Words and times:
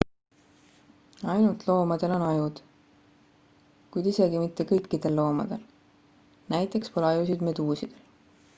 ainult 1.33 1.65
loomadel 1.67 2.13
on 2.15 2.23
ajud 2.27 2.61
kuid 3.97 4.09
isegi 4.13 4.41
mitte 4.45 4.67
kõikidel 4.73 5.17
loomadel; 5.19 5.63
näiteks 6.55 6.95
pole 6.97 7.13
ajusid 7.13 7.47
meduusidel 7.51 8.05